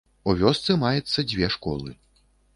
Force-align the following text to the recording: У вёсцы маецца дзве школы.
У 0.31 0.33
вёсцы 0.39 0.77
маецца 0.85 1.27
дзве 1.33 1.51
школы. 1.59 1.97